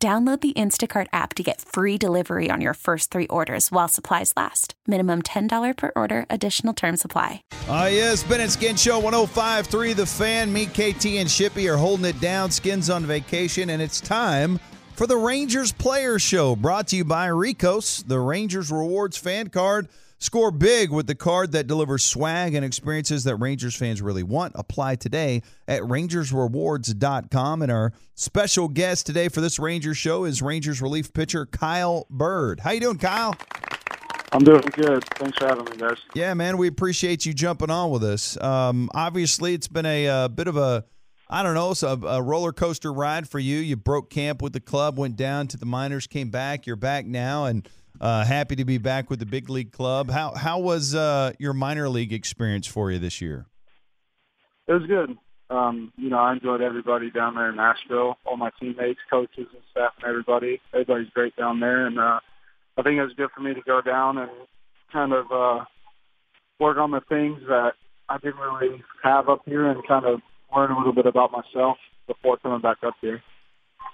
[0.00, 4.32] Download the Instacart app to get free delivery on your first three orders while supplies
[4.36, 4.74] last.
[4.86, 7.42] Minimum $10 per order, additional term supply.
[7.68, 10.52] Ah, uh, yes, Ben and Skin Show 1053 The Fan.
[10.52, 12.52] Me, KT, and Shippy are holding it down.
[12.52, 14.60] Skin's on vacation, and it's time
[14.94, 19.88] for the Rangers Player Show brought to you by Ricos, the Rangers Rewards fan card.
[20.20, 24.52] Score big with the card that delivers swag and experiences that Rangers fans really want.
[24.56, 27.62] Apply today at rangersrewards.com.
[27.62, 32.58] And our special guest today for this Rangers show is Rangers relief pitcher Kyle Bird.
[32.58, 33.36] How you doing, Kyle?
[34.32, 35.04] I'm doing good.
[35.14, 35.98] Thanks for having me, guys.
[36.14, 38.36] Yeah, man, we appreciate you jumping on with us.
[38.42, 40.84] Um, obviously, it's been a, a, bit of a,
[41.30, 43.58] I don't know, a, a roller coaster ride for you.
[43.58, 46.66] You broke camp with the club, went down to the minors, came back.
[46.66, 47.66] You're back now, and
[48.00, 50.10] uh, happy to be back with the big league club.
[50.10, 53.46] How how was uh, your minor league experience for you this year?
[54.66, 55.16] It was good.
[55.50, 59.62] Um, you know, I enjoyed everybody down there in Nashville, all my teammates, coaches, and
[59.70, 60.60] staff, and everybody.
[60.74, 62.20] Everybody's great down there, and uh,
[62.76, 64.30] I think it was good for me to go down and
[64.92, 65.64] kind of uh,
[66.60, 67.72] work on the things that
[68.10, 70.20] I didn't really have up here, and kind of
[70.54, 73.22] learn a little bit about myself before coming back up here.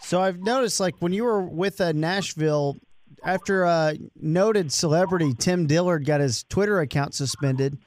[0.00, 2.76] So I've noticed, like when you were with uh, Nashville,
[3.24, 7.78] after uh, noted celebrity Tim Dillard got his Twitter account suspended,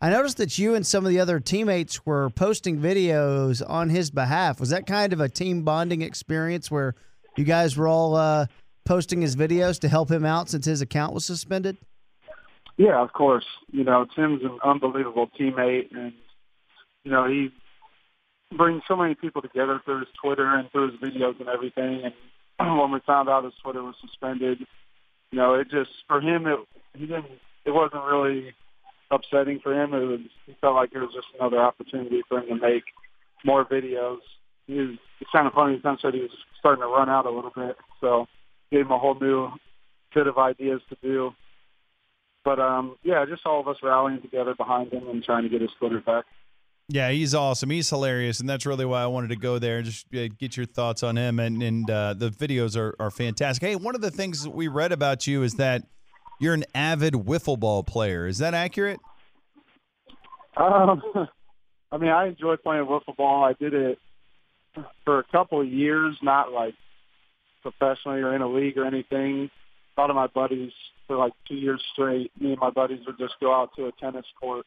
[0.00, 4.10] I noticed that you and some of the other teammates were posting videos on his
[4.10, 4.60] behalf.
[4.60, 6.94] Was that kind of a team bonding experience where
[7.36, 8.46] you guys were all uh,
[8.84, 11.76] posting his videos to help him out since his account was suspended?
[12.76, 13.46] Yeah, of course.
[13.70, 16.12] You know, Tim's an unbelievable teammate, and
[17.04, 17.50] you know he
[18.56, 22.02] brings so many people together through his Twitter and through his videos and everything.
[22.04, 22.14] And
[22.78, 24.66] when we found out his Twitter was suspended,
[25.34, 26.60] you know, it just for him it
[26.94, 27.26] he didn't
[27.64, 28.54] it wasn't really
[29.10, 29.92] upsetting for him.
[29.92, 32.84] It was he felt like it was just another opportunity for him to make
[33.44, 34.18] more videos.
[34.68, 34.90] He was
[35.20, 35.80] it's kind of funny.
[35.80, 36.30] Kind said he was
[36.60, 38.26] starting to run out a little bit, so
[38.70, 39.48] gave him a whole new
[40.14, 41.32] bit of ideas to do.
[42.44, 45.62] But um, yeah, just all of us rallying together behind him and trying to get
[45.62, 46.26] his Twitter back.
[46.88, 47.70] Yeah, he's awesome.
[47.70, 50.66] He's hilarious, and that's really why I wanted to go there and just get your
[50.66, 51.38] thoughts on him.
[51.38, 53.66] And and uh, the videos are are fantastic.
[53.66, 55.84] Hey, one of the things we read about you is that
[56.40, 58.26] you're an avid wiffle ball player.
[58.26, 59.00] Is that accurate?
[60.58, 61.02] Um,
[61.92, 63.44] I mean, I enjoy playing wiffle ball.
[63.44, 63.98] I did it
[65.04, 66.74] for a couple of years, not like
[67.62, 69.50] professionally or in a league or anything.
[69.96, 70.72] A lot of my buddies
[71.06, 73.92] for like two years straight, me and my buddies would just go out to a
[73.92, 74.66] tennis court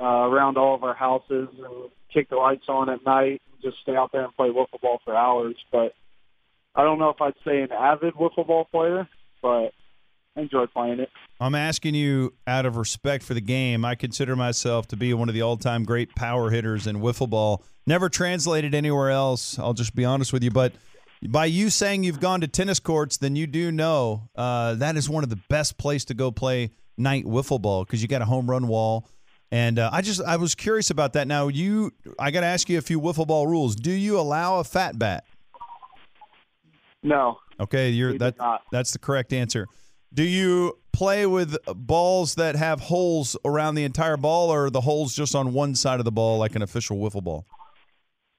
[0.00, 3.76] uh, around all of our houses and kick the lights on at night and just
[3.82, 5.56] stay out there and play wiffle ball for hours.
[5.72, 5.94] But
[6.74, 9.08] I don't know if I'd say an avid wiffle ball player,
[9.42, 9.72] but
[10.36, 11.10] I enjoy playing it.
[11.40, 13.84] I'm asking you out of respect for the game.
[13.84, 17.64] I consider myself to be one of the all-time great power hitters in wiffle ball.
[17.86, 19.58] Never translated anywhere else.
[19.58, 20.72] I'll just be honest with you, but
[21.26, 25.10] by you saying you've gone to tennis courts, then you do know uh, that is
[25.10, 28.26] one of the best place to go play night wiffle ball because you got a
[28.26, 29.08] home run wall
[29.50, 31.26] and uh, I just I was curious about that.
[31.26, 33.74] Now you, I got to ask you a few wiffle ball rules.
[33.74, 35.24] Do you allow a fat bat?
[37.02, 37.38] No.
[37.60, 38.36] Okay, you're that.
[38.70, 39.66] That's the correct answer.
[40.12, 45.14] Do you play with balls that have holes around the entire ball, or the holes
[45.14, 47.44] just on one side of the ball, like an official wiffle ball?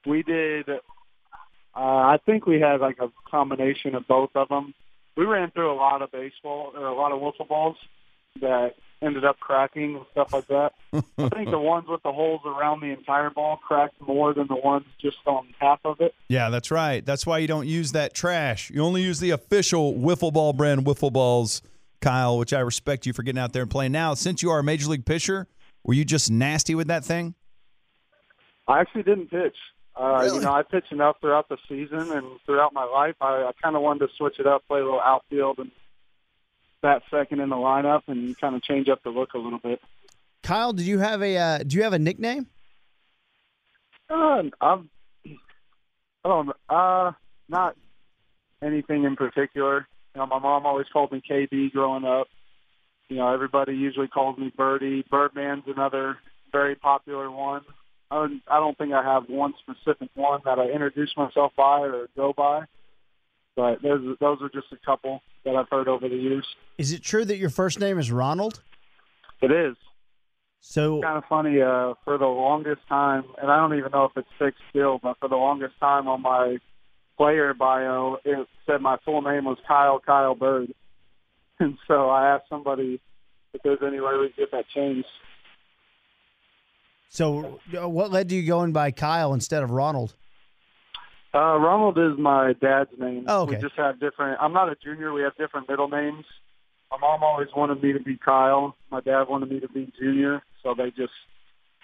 [0.06, 0.68] We did.
[0.68, 0.78] Uh,
[1.74, 4.74] I think we had like a combination of both of them.
[5.16, 7.76] We ran through a lot of baseball or a lot of wiffle balls
[8.40, 10.72] that ended up cracking and stuff like that.
[10.92, 14.56] I think the ones with the holes around the entire ball cracked more than the
[14.56, 16.14] ones just on half of it.
[16.28, 17.04] Yeah, that's right.
[17.04, 18.70] That's why you don't use that trash.
[18.70, 21.62] You only use the official wiffle ball brand wiffle balls,
[22.00, 23.92] Kyle, which I respect you for getting out there and playing.
[23.92, 25.48] Now, since you are a major league pitcher,
[25.84, 27.34] were you just nasty with that thing?
[28.68, 29.56] I actually didn't pitch.
[30.00, 30.36] Uh, really?
[30.36, 33.16] You know, I pitched enough throughout the season and throughout my life.
[33.20, 35.70] I, I kind of wanted to switch it up, play a little outfield, and
[36.82, 39.80] that second in the lineup and kind of change up the look a little bit.
[40.42, 42.46] Kyle, do you have a uh, do you have a nickname?
[44.08, 44.90] Uh, I'm,
[45.24, 45.38] I
[46.24, 47.12] don't uh
[47.48, 47.76] not
[48.62, 49.86] anything in particular.
[50.14, 52.28] You know, my mom always called me KB growing up.
[53.08, 55.04] You know, everybody usually calls me Birdie.
[55.10, 56.18] Birdman's another
[56.52, 57.62] very popular one.
[58.10, 61.80] I don't, I don't think I have one specific one that I introduce myself by
[61.80, 62.64] or go by.
[63.56, 66.46] But those those are just a couple that I've heard over the years.
[66.78, 68.62] Is it true that your first name is Ronald?
[69.42, 69.76] It is
[70.60, 71.60] So it's kind of funny.
[71.60, 75.18] Uh, for the longest time, and I don't even know if it's fixed still, but
[75.18, 76.58] for the longest time on my
[77.16, 80.72] player bio, it said my full name was Kyle Kyle Bird,
[81.60, 83.00] and so I asked somebody
[83.52, 85.08] if there's any way we could get that changed.
[87.08, 90.14] so uh, what led to you going by Kyle instead of Ronald?
[91.32, 93.24] Uh, Ronald is my dad's name.
[93.28, 93.56] Oh, okay.
[93.56, 94.38] We just have different.
[94.40, 95.12] I'm not a junior.
[95.12, 96.24] We have different middle names.
[96.90, 98.74] My mom always wanted me to be Kyle.
[98.90, 101.12] My dad wanted me to be Junior, so they just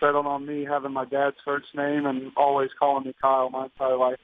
[0.01, 3.97] settled on me having my dad's first name and always calling me Kyle my entire
[3.97, 4.19] life.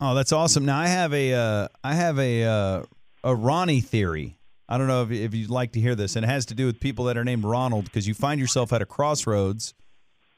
[0.00, 0.64] Oh, that's awesome.
[0.64, 2.82] Now I have a uh, I have a uh,
[3.24, 4.36] a Ronnie theory.
[4.68, 6.66] I don't know if, if you'd like to hear this, and it has to do
[6.66, 9.74] with people that are named Ronald because you find yourself at a crossroads.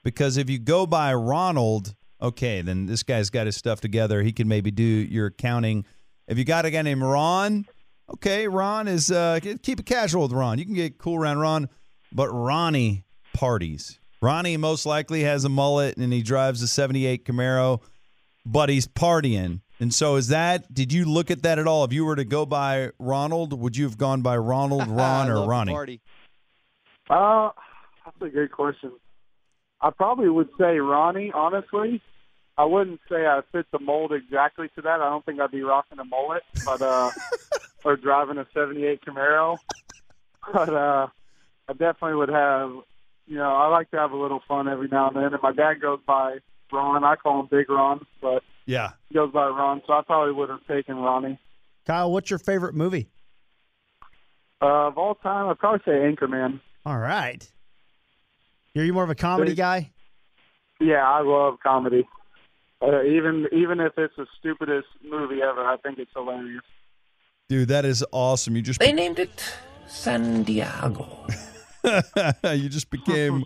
[0.03, 4.23] Because if you go by Ronald, okay, then this guy's got his stuff together.
[4.23, 5.85] He can maybe do your accounting.
[6.27, 7.67] If you got a guy named Ron,
[8.15, 10.59] okay, Ron is uh, keep it casual with Ron.
[10.59, 11.69] You can get cool around Ron,
[12.13, 13.99] but Ronnie parties.
[14.23, 17.81] Ronnie most likely has a mullet and he drives a '78 Camaro
[18.45, 19.61] but he's partying.
[19.79, 21.85] And so is that did you look at that at all?
[21.85, 25.47] If you were to go by Ronald, would you have gone by Ronald, Ron, or
[25.47, 25.73] Ronnie?
[25.73, 26.01] Party.
[27.09, 27.51] Uh,
[28.05, 28.93] that's a good question.
[29.83, 32.01] I probably would say Ronnie, honestly.
[32.59, 35.01] I wouldn't say I fit the mold exactly to that.
[35.01, 37.11] I don't think I'd be rocking a mullet, but uh,
[37.85, 39.57] or driving a '78 Camaro.
[40.53, 41.07] But uh,
[41.69, 42.71] I definitely would have.
[43.27, 45.25] You know, I like to have a little fun every now and then.
[45.33, 46.39] And my dad goes by
[46.73, 47.05] Ron.
[47.05, 48.91] I call him Big Ron, but Yeah.
[49.09, 49.81] he goes by Ron.
[49.87, 51.39] So I probably would have taken Ronnie.
[51.87, 53.09] Kyle, what's your favorite movie?
[54.61, 56.61] Uh, of all time, I'd probably say Anchorman.
[56.85, 57.49] All right.
[58.77, 59.91] Are you more of a comedy guy?
[60.81, 62.09] Yeah, I love comedy.
[62.83, 66.63] Uh, even even if it's the stupidest movie ever, I think it's hilarious.
[67.49, 68.57] Dude, that is awesome.
[68.57, 69.45] You just They named it
[69.87, 71.27] San Diego.
[72.45, 73.45] you just became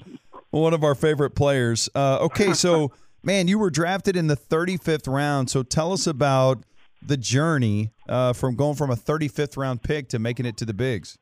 [0.50, 1.88] one of our favorite players.
[1.94, 2.92] Uh, okay, so
[3.22, 5.50] man, you were drafted in the 35th round.
[5.50, 6.64] So tell us about
[7.02, 10.74] the journey uh, from going from a 35th round pick to making it to the
[10.74, 11.18] bigs.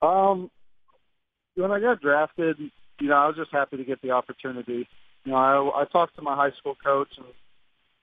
[0.00, 0.50] Um,
[1.56, 2.56] when I got drafted,
[3.00, 4.88] you know, I was just happy to get the opportunity.
[5.24, 7.26] You know, I, I talked to my high school coach, and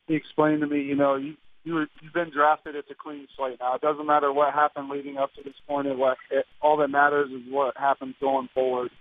[0.07, 2.75] he explained to me, you know, you you were, you've been drafted.
[2.75, 3.75] It's a clean slate now.
[3.75, 5.87] It doesn't matter what happened leading up to this point.
[5.87, 8.91] It, what it, all that matters is what happens going forward.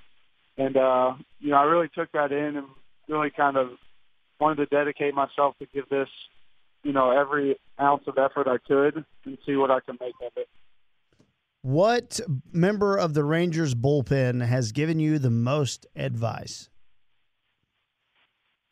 [0.56, 2.66] And uh, you know, I really took that in and
[3.08, 3.70] really kind of
[4.38, 6.08] wanted to dedicate myself to give this,
[6.84, 10.32] you know, every ounce of effort I could and see what I can make of
[10.36, 10.48] it.
[11.62, 12.18] What
[12.52, 16.68] member of the Rangers bullpen has given you the most advice?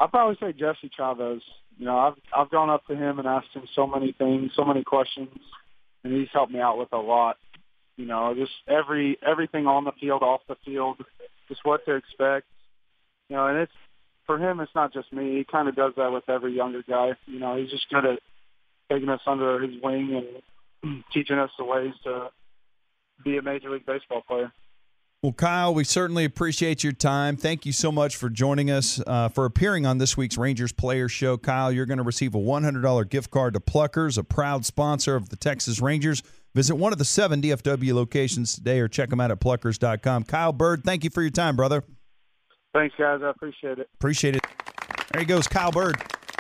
[0.00, 1.40] I'd probably say Jesse Chavez.
[1.78, 4.64] You know, I've I've gone up to him and asked him so many things, so
[4.64, 5.31] many questions,
[6.02, 7.37] and he's helped me out with a lot.
[7.96, 10.96] You know, just every everything on the field, off the field,
[11.48, 12.46] just what to expect.
[13.28, 13.72] You know, and it's
[14.26, 14.58] for him.
[14.58, 15.37] It's not just me.
[15.38, 17.12] He kind of does that with every younger guy.
[17.26, 18.19] You know, he's just good at
[18.90, 20.42] taking us under his wing
[20.82, 22.31] and teaching us the ways to
[23.25, 24.52] be a major league baseball player.
[25.22, 27.37] Well, Kyle, we certainly appreciate your time.
[27.37, 31.11] Thank you so much for joining us, uh, for appearing on this week's Rangers Player
[31.11, 31.37] Show.
[31.37, 35.28] Kyle, you're going to receive a $100 gift card to Pluckers, a proud sponsor of
[35.28, 36.22] the Texas Rangers.
[36.55, 40.25] Visit one of the seven DFW locations today or check them out at pluckers.com.
[40.25, 41.85] Kyle Bird, thank you for your time, brother.
[42.73, 43.21] Thanks, guys.
[43.23, 43.90] I appreciate it.
[43.94, 44.42] Appreciate it.
[45.12, 45.97] There he goes, Kyle Bird.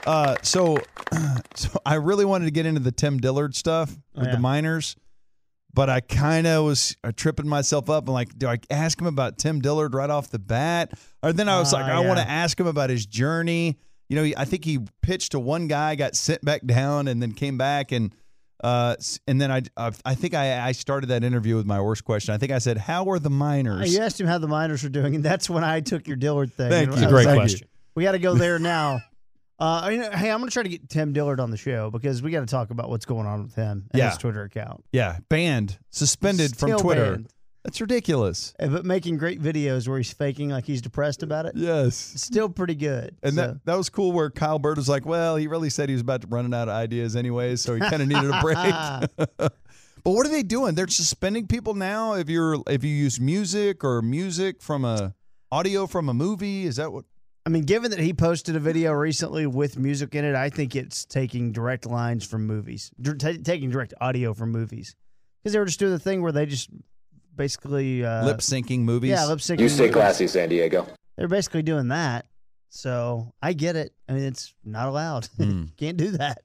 [0.06, 0.78] Uh, so,
[1.54, 4.32] so I really wanted to get into the Tim Dillard stuff with yeah.
[4.32, 4.96] the minors,
[5.72, 8.08] but I kind of was uh, tripping myself up.
[8.08, 10.92] I'm like, do I ask him about Tim Dillard right off the bat?
[11.22, 13.78] Or then I was Ah, like, I want to ask him about his journey.
[14.08, 17.32] You know, I think he pitched to one guy, got sent back down, and then
[17.32, 18.14] came back and.
[18.62, 18.94] Uh,
[19.26, 22.34] and then I, I, I think I, I started that interview with my worst question.
[22.34, 24.90] I think I said, "How are the miners?" You asked him how the miners were
[24.90, 26.68] doing, and that's when I took your Dillard thing.
[26.68, 26.96] Thank you.
[26.96, 27.68] I was Great like, question.
[27.94, 29.00] We got to go there now.
[29.60, 31.90] Uh, I mean, hey, I'm going to try to get Tim Dillard on the show
[31.90, 34.08] because we got to talk about what's going on with him and Yeah.
[34.10, 34.84] his Twitter account.
[34.92, 37.10] Yeah, banned, suspended from Twitter.
[37.12, 37.28] banned.
[37.64, 38.54] That's ridiculous.
[38.58, 41.52] Uh, But making great videos where he's faking like he's depressed about it.
[41.56, 41.94] Yes.
[41.94, 43.16] Still pretty good.
[43.22, 45.90] And So- that, that was cool where Kyle Bird was like, well, he really said
[45.90, 48.40] he was about to running out of ideas anyways, so he kind of needed a
[48.40, 48.56] break.
[49.36, 49.52] but
[50.04, 50.74] what are they doing?
[50.74, 55.14] They're suspending people now if you're if you use music or music from a
[55.52, 56.64] audio from a movie.
[56.64, 57.04] Is that what
[57.46, 60.76] I mean, given that he posted a video recently with music in it, I think
[60.76, 64.94] it's taking direct lines from movies, dir- ta taking direct audio from movies,
[65.42, 66.68] because they were just doing the thing where they just
[67.34, 69.10] basically uh, lip syncing movies?
[69.10, 69.60] Yeah, lip syncing.
[69.60, 70.86] You stay classy, San Diego.
[71.16, 72.26] They're basically doing that.
[72.68, 73.92] So I get it.
[74.08, 75.28] I mean, it's not allowed.
[75.36, 75.64] Hmm.
[75.78, 76.42] Can't do that.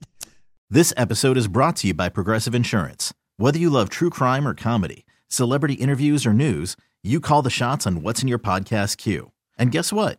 [0.70, 3.12] This episode is brought to you by Progressive Insurance.
[3.36, 7.86] Whether you love true crime or comedy, celebrity interviews or news, you call the shots
[7.86, 9.30] on what's in your podcast queue.
[9.58, 10.18] And guess what?